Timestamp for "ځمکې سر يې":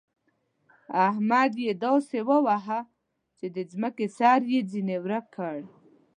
3.71-4.59